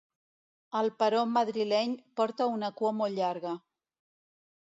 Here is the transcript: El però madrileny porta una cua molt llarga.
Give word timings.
El 0.79 0.87
però 1.01 1.19
madrileny 1.33 1.93
porta 2.21 2.49
una 2.53 2.71
cua 2.81 2.93
molt 3.01 3.17
llarga. 3.21 3.55